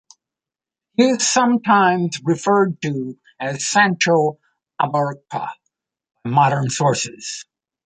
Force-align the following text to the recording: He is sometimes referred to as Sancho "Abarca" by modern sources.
He 0.97 1.03
is 1.09 1.29
sometimes 1.29 2.21
referred 2.23 2.81
to 2.81 3.19
as 3.39 3.67
Sancho 3.69 4.39
"Abarca" 4.81 5.19
by 5.29 5.51
modern 6.31 6.71
sources. 6.71 7.45